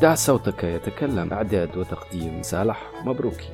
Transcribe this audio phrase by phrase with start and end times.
[0.00, 1.32] دع صوتك يتكلم.
[1.32, 3.48] إعداد وتقديم صالح مبروكي.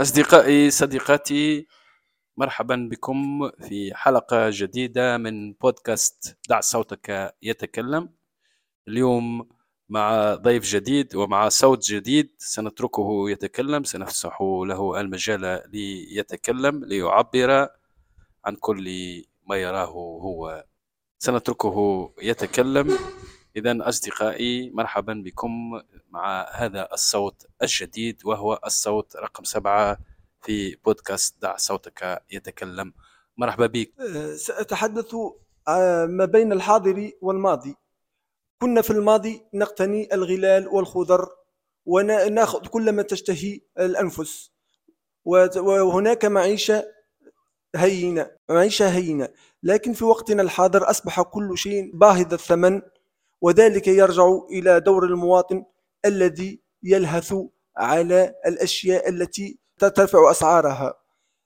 [0.00, 1.66] أصدقائي صديقاتي
[2.36, 8.08] مرحبا بكم في حلقة جديدة من بودكاست دع صوتك يتكلم.
[8.88, 9.48] اليوم
[9.88, 17.68] مع ضيف جديد ومع صوت جديد سنتركه يتكلم سنفسح له المجال ليتكلم ليعبر
[18.44, 18.88] عن كل
[19.46, 20.64] ما يراه هو.
[21.18, 22.98] سنتركه يتكلم.
[23.56, 29.98] إذا أصدقائي مرحبا بكم مع هذا الصوت الجديد وهو الصوت رقم سبعة
[30.42, 32.92] في بودكاست دع صوتك يتكلم.
[33.36, 33.92] مرحبا بك.
[34.00, 35.14] أه، سأتحدث
[35.68, 37.76] آه، ما بين الحاضر والماضي.
[38.62, 41.28] كنا في الماضي نقتني الغلال والخضر
[41.86, 44.50] وناخذ كل ما تشتهي الأنفس.
[45.24, 46.84] وهناك معيشة
[47.76, 49.28] هينة معيشة هينة.
[49.62, 52.82] لكن في وقتنا الحاضر أصبح كل شيء باهظ الثمن
[53.40, 55.64] وذلك يرجع إلى دور المواطن
[56.04, 57.34] الذي يلهث
[57.76, 60.94] على الأشياء التي ترفع أسعارها.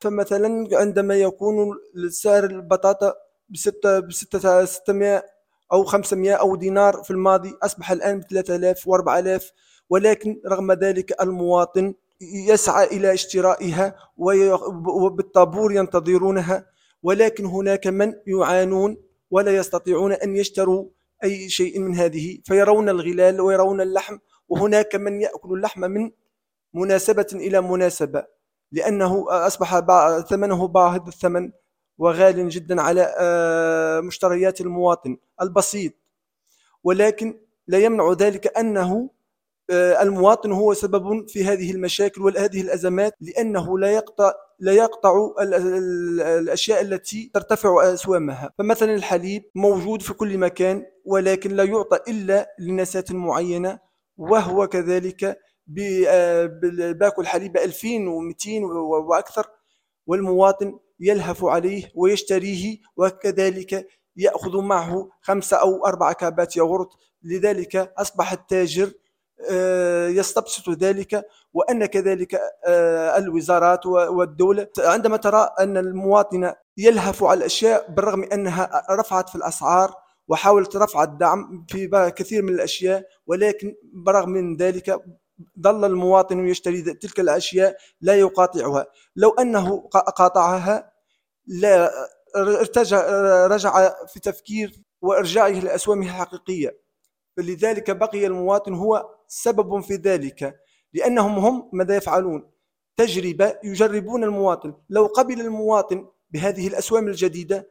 [0.01, 1.77] فمثلا عندما يكون
[2.09, 3.15] سعر البطاطا
[3.49, 5.23] بستة بستة 600
[5.73, 9.53] أو 500 أو دينار في الماضي أصبح الآن ب 3000 و 4000
[9.91, 13.95] ولكن رغم ذلك المواطن يسعى إلى اشترائها
[14.87, 16.67] وبالطابور ينتظرونها
[17.03, 18.97] ولكن هناك من يعانون
[19.31, 20.89] ولا يستطيعون أن يشتروا
[21.25, 26.11] أي شيء من هذه فيرون الغلال ويرون اللحم وهناك من يأكل اللحم من
[26.75, 28.25] مناسبة إلى مناسبة
[28.73, 29.79] لأنه أصبح
[30.21, 31.53] ثمنه باهظ الثمن
[31.99, 35.93] وغال جدا على آه، مشتريات المواطن البسيط.
[36.85, 39.11] ولكن لا يمنع ذلك أنه
[39.71, 45.35] آه، المواطن هو سبب في هذه المشاكل وهذه الأزمات لأنه لا يقطع لا يقطع
[46.39, 48.51] الأشياء التي ترتفع أسوامها.
[48.59, 53.79] فمثلا الحليب موجود في كل مكان ولكن لا يعطى إلا لنسات معينة
[54.17, 55.39] وهو كذلك
[56.09, 56.47] آه،
[56.93, 58.65] باكل حليب 2200
[59.09, 59.47] وأكثر.
[60.07, 66.89] والمواطن يلهف عليه ويشتريه وكذلك يأخذ معه خمسة أو أربع كابات ياغورت.
[67.23, 68.93] لذلك أصبح التاجر
[69.51, 74.69] آه، يستبسط ذلك وأن كذلك آه، الوزارات والدولة.
[74.79, 79.95] عندما ترى أن المواطن يلهف على الأشياء بالرغم أنها رفعت في الأسعار
[80.29, 85.01] وحاولت رفع الدعم في كثير من الأشياء ولكن برغم من ذلك
[85.61, 88.87] ظل المواطن يشتري تلك الأشياء لا يقاطعها.
[89.17, 89.81] لو أنه
[90.17, 90.93] قاطعها
[91.47, 91.91] لا
[92.37, 93.07] ارتجع
[93.47, 96.79] رجع في تفكير وإرجاعه لأسوامه الحقيقية.
[97.37, 100.61] فلذلك بقي المواطن هو سبب في ذلك
[100.95, 102.51] لأنهم هم ماذا يفعلون؟
[102.97, 104.75] تجربة يجربون المواطن.
[104.91, 107.71] لو قبل المواطن بهذه الأسوام الجديدة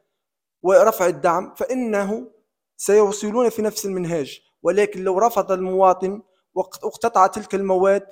[0.63, 2.31] ورفع الدعم فإنه
[2.77, 4.41] سيوصلون في نفس المنهاج.
[4.63, 6.21] ولكن لو رفض المواطن
[6.57, 8.07] واقتطع تلك المواد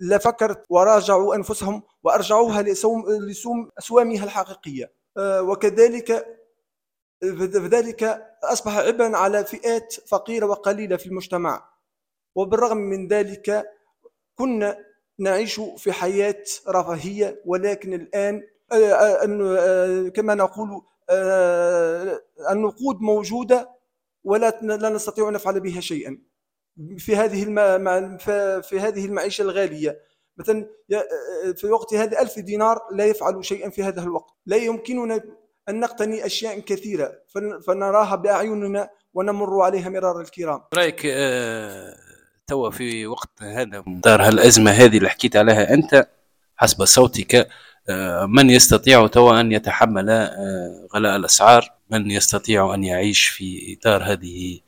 [0.00, 4.92] لفكرت وراجعوا أنفسهم وأرجعوها لسوم, أسوامها الحقيقية.
[5.16, 6.26] آه، وكذلك
[7.54, 11.70] ذلك أصبح عبئا على فئات فقيرة وقليلة في المجتمع.
[12.34, 13.64] وبالرغم من ذلك
[14.34, 14.78] كنا
[15.18, 20.82] نعيش في حياة رفاهية ولكن الآن آه، آه، كما نقول
[22.50, 23.70] النقود موجودة
[24.24, 26.29] ولا لا نستطيع أن نفعل بها شيئا.
[26.98, 28.18] في هذه الم...
[28.62, 30.00] في هذه المعيشة الغالية.
[30.36, 30.66] مثلا
[31.56, 34.34] في وقت هذا ألف دينار لا يفعل شيئا في هذا الوقت.
[34.46, 35.20] لا يمكننا
[35.68, 37.12] أن نقتني أشياء كثيرة
[37.66, 40.62] فنراها بأعيننا ونمر عليها مرار الكرام.
[40.74, 41.96] رأيك آه
[42.46, 46.08] توا في وقت هذا دار هالأزمة هذه اللي حكيت عليها أنت
[46.56, 47.48] حسب صوتك
[47.88, 54.02] آه من يستطيع توا أن يتحمل آه غلاء الأسعار؟ من يستطيع أن يعيش في إطار
[54.02, 54.60] هذه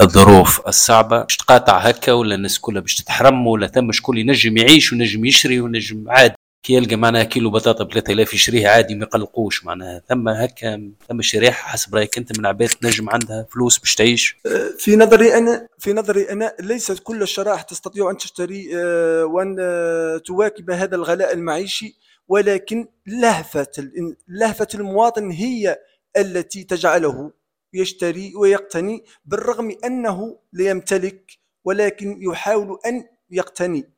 [0.00, 1.22] الظروف الصعبة.
[1.22, 5.60] باش تقاطع هكا ولا الناس كلها باش تتحرم ولا ثم شكون ينجم يعيش ونجم يشري
[5.60, 6.34] ونجم عادي.
[6.62, 10.02] كي يلقى معناها كيلو بطاطا ب 3000 يشريه عادي ما يقلقوش معناها.
[10.08, 14.70] ثم هكا ثم شريحه حسب رأيك أنت من عباد نجم عندها فلوس باش تعيش؟ أه،
[14.78, 20.18] في نظري أنا في نظري أنا ليست كل الشرائح تستطيع أن تشتري أه، وأن أه،
[20.18, 21.96] تواكب هذا الغلاء المعيشي
[22.28, 23.66] ولكن لهفة
[24.28, 25.78] لهفة المواطن هي
[26.16, 27.32] التي تجعله
[27.72, 31.32] يشتري ويقتني بالرغم أنه لا يمتلك
[31.64, 33.92] ولكن يحاول أن يقتني.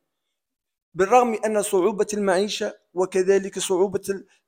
[0.95, 4.01] بالرغم أن صعوبة المعيشة وكذلك صعوبة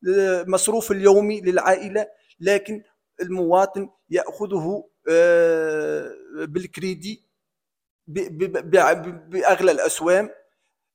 [0.06, 2.06] المصروف اليومي للعائلة
[2.40, 2.82] لكن
[3.22, 7.28] المواطن يأخذه آه، بالكريدي
[8.06, 10.30] بأغلى الأسوام.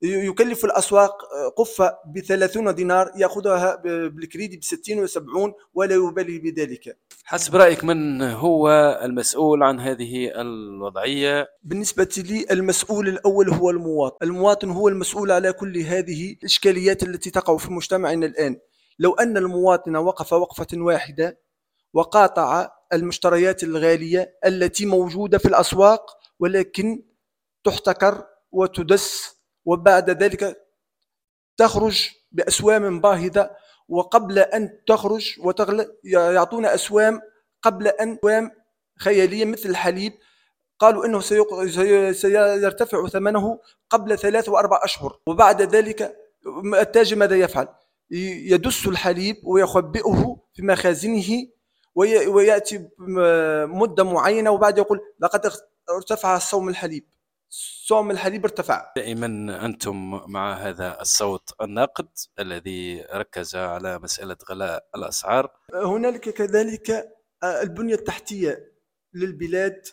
[0.01, 1.17] يكلف الأسواق
[1.57, 3.75] قفة ب 30 دينار يأخذها
[4.09, 6.97] بالكريدي ب 60 و 70 ولا يبالي بذلك.
[7.23, 8.69] حسب رأيك من هو
[9.03, 14.17] المسؤول عن هذه الوضعية؟ بالنسبة لي المسؤول الأول هو المواطن.
[14.25, 18.59] المواطن هو المسؤول على كل هذه الإشكاليات التي تقع في مجتمعنا الآن.
[18.99, 21.39] لو أن المواطن وقف وقفة واحدة
[21.94, 27.03] وقاطع المشتريات الغالية التي موجودة في الأسواق ولكن
[27.63, 29.36] تحتكر وتدس
[29.67, 30.57] وبعد ذلك
[31.57, 33.51] تخرج بأسوام باهظة
[33.89, 37.21] وقبل أن تخرج وتغلى يعطون أسوام
[37.61, 38.51] قبل أن أسوام
[38.99, 40.13] خيالية مثل الحليب.
[40.79, 41.19] قالوا إنه
[42.11, 43.59] سيرتفع ثمنه
[43.89, 45.19] قبل ثلاث وأربع أشهر.
[45.27, 46.17] وبعد ذلك
[46.73, 47.67] التاجر ماذا يفعل؟
[48.51, 51.47] يدس الحليب ويخبئه في مخازنه
[52.27, 52.89] ويأتي
[53.67, 55.51] مدة معينة وبعد يقول لقد
[55.89, 57.07] ارتفع صوم الحليب.
[57.49, 59.25] صوم الحليب ارتفع دائما
[59.65, 62.07] أنتم مع هذا الصوت الناقد
[62.39, 65.51] الذي ركز على مسألة غلاء الأسعار.
[65.73, 66.89] هنالك كذلك
[67.44, 68.71] آه، البنية التحتية
[69.13, 69.85] للبلاد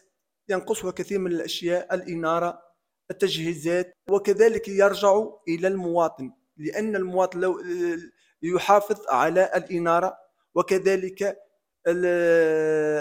[0.48, 2.62] ينقصها كثير من الأشياء الإنارة
[3.10, 7.98] التجهيزات وكذلك يرجع إلى المواطن لأن المواطن لو آه،
[8.42, 10.16] يحافظ على الإنارة
[10.54, 11.38] وكذلك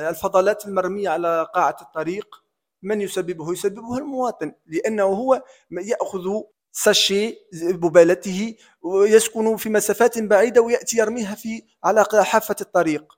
[0.10, 2.43] الفضلات المرمية على قاعة الطريق
[2.84, 6.42] من يسببه؟ يسببه المواطن لأنه هو يأخذ
[6.72, 13.14] ساشي ببالته ويسكن في مسافات بعيدة ويأتي يرميها في على حافة الطريق.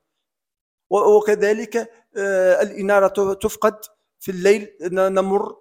[0.90, 3.76] وكذلك آه، الإنارة تفقد
[4.20, 5.56] في الليل نمر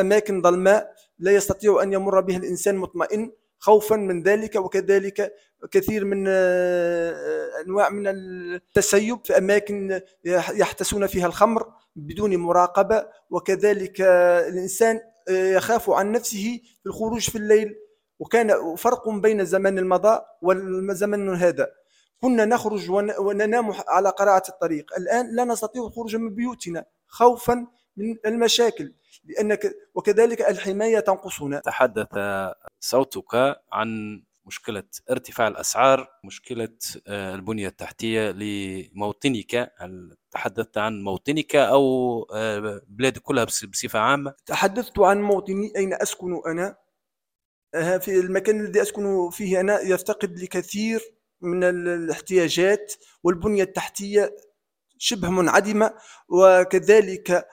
[0.00, 5.34] أماكن ظلماء لا يستطيع أن يمر بها الإنسان مطمئن خوفا من ذلك وكذلك
[5.70, 10.00] كثير من آه، أنواع من التسيب في أماكن
[10.54, 11.66] يحتسون فيها الخمر.
[11.98, 14.00] بدون مراقبة وكذلك
[14.48, 17.74] الإنسان آه، يخاف عن نفسه في الخروج في الليل.
[18.18, 21.68] وكان فرق بين زمن المضى والزمن هذا.
[22.20, 24.94] كنا نخرج وننام على قراءة الطريق.
[24.98, 27.66] الآن لا نستطيع الخروج من بيوتنا خوفا
[27.96, 28.92] من المشاكل
[29.24, 31.58] لأنك وكذلك الحماية تنقصنا.
[31.60, 32.08] تحدث
[32.80, 36.68] صوتك عن مشكلة ارتفاع الأسعار مشكلة
[37.06, 39.72] آه، البنية التحتية لموطنك
[40.30, 46.76] تحدثت عن موطنك أو آه، بلاد كلها بصفة عامة؟ تحدثت عن موطني أين أسكن أنا؟
[47.74, 51.00] آه، في المكان الذي أسكن فيه أنا يفتقد لكثير
[51.40, 54.36] من الاحتياجات والبنية التحتية
[54.98, 55.94] شبه منعدمة
[56.28, 57.48] وكذلك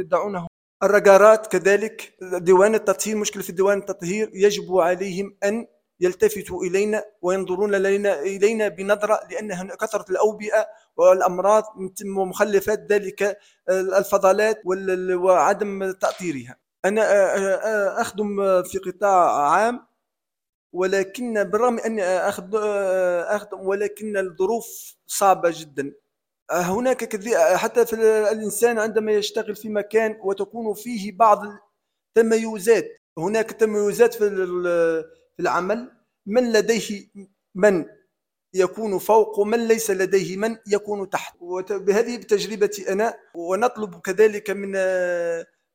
[0.00, 0.46] يدعونه
[0.82, 5.66] الرقارات كذلك ديوان التطهير مشكلة في ديوان التطهير يجب عليهم أن
[6.00, 11.64] يلتفتوا إلينا وينظرون لنا إلينا بنظرة لأن كثرة الأوبئة والأمراض
[12.16, 13.38] ومخلفات ذلك
[13.70, 14.62] الفضلات
[15.14, 16.56] وعدم تأطيرها.
[16.84, 17.02] أنا
[18.00, 19.86] أخدم في قطاع عام
[20.72, 25.92] ولكن بالرغم أني أخدم ولكن الظروف صعبة جدا.
[26.52, 27.92] هناك كثير حتى في
[28.32, 31.42] الإنسان عندما يشتغل في مكان وتكون فيه بعض
[32.18, 32.88] التميزات.
[33.18, 34.30] هناك تميزات في
[35.36, 35.92] في العمل.
[36.26, 37.06] من لديه
[37.54, 37.84] من
[38.54, 41.34] يكون فوق ومن ليس لديه من يكون تحت.
[41.40, 44.74] وبهذه بتجربتي أنا ونطلب كذلك من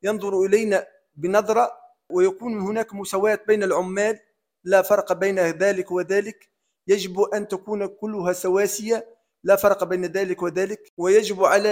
[0.03, 1.71] ينظر إلينا بنظرة
[2.11, 4.19] ويكون هناك مساواة بين العمال.
[4.63, 6.49] لا فرق بين ذلك وذلك.
[6.87, 9.16] يجب أن تكون كلها سواسية.
[9.47, 11.69] لا فرق بين ذلك وذلك ويجب على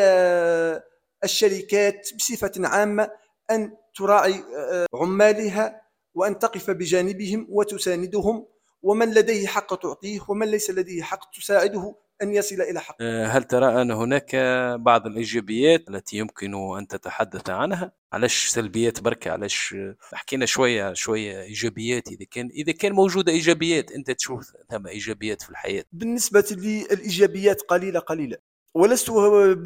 [1.23, 3.09] الشركات بصفة عامة
[3.51, 5.81] أن تراعي آه، عمالها
[6.13, 8.47] وأن تقف بجانبهم وتساندهم
[8.81, 13.43] ومن لديه حق تعطيه ومن ليس لديه حق تساعده أن يصل إلى حق آه، هل
[13.43, 14.35] ترى أن هناك
[14.79, 19.75] بعض الإيجابيات التي يمكن أن تتحدث عنها؟ علاش سلبيات بركة؟ علاش
[20.13, 25.49] حكينا شوية شوية إيجابيات إذا كان إذا كان موجودة إيجابيات أنت تشوف ثم إيجابيات في
[25.49, 25.83] الحياة.
[25.91, 28.37] بالنسبة لي الإيجابيات قليلة قليلة.
[28.73, 29.09] ولست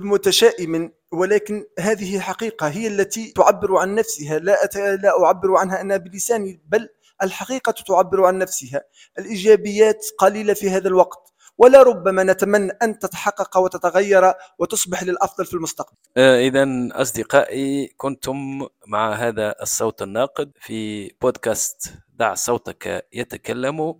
[0.01, 4.39] متشائما ولكن هذه حقيقة هي التي تعبر عن نفسها.
[4.39, 4.75] لا أت...
[4.77, 6.89] لا أعبر عنها أنا بلساني بل
[7.23, 8.83] الحقيقة تعبر عن نفسها.
[9.19, 11.33] الإيجابيات قليلة في هذا الوقت.
[11.59, 15.97] ولربما نتمنى أن تتحقق وتتغير وتصبح للأفضل في المستقبل.
[16.17, 23.95] آه، إذا أصدقائي كنتم مع هذا الصوت الناقد في بودكاست دع صوتك يتكلم.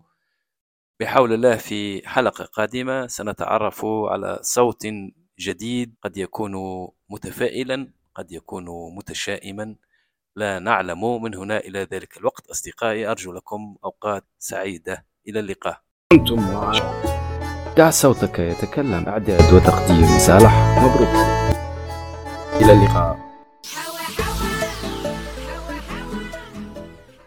[1.00, 4.88] بحول الله في حلقة قادمة سنتعرف على صوت
[5.40, 6.54] جديد قد يكون
[7.10, 9.76] متفائلا قد يكون متشائما.
[10.36, 12.48] لا نعلم من هنا إلى ذلك الوقت.
[12.48, 15.06] أصدقائي أرجو لكم أوقات سعيدة.
[15.28, 15.82] إلى اللقاء.
[17.80, 19.04] دع صوتك يتكلم.
[19.08, 21.16] إعداد وتقديم صالح مبروك.
[22.62, 23.29] إلى اللقاء.